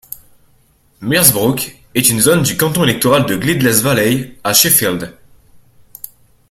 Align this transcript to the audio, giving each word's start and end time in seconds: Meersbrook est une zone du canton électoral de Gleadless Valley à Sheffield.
Meersbrook 1.01 1.75
est 1.93 2.09
une 2.09 2.21
zone 2.21 2.41
du 2.41 2.57
canton 2.57 2.83
électoral 2.85 3.27
de 3.27 3.35
Gleadless 3.35 3.81
Valley 3.83 4.35
à 4.43 4.51
Sheffield. 4.51 5.15